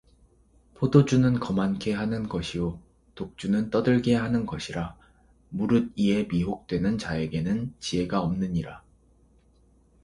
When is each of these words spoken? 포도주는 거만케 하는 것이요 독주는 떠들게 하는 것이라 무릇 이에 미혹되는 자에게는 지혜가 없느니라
포도주는 0.73 1.39
거만케 1.39 1.93
하는 1.93 2.27
것이요 2.27 2.81
독주는 3.13 3.69
떠들게 3.69 4.15
하는 4.15 4.47
것이라 4.47 4.97
무릇 5.49 5.93
이에 5.95 6.23
미혹되는 6.23 6.97
자에게는 6.97 7.75
지혜가 7.79 8.23
없느니라 8.23 8.81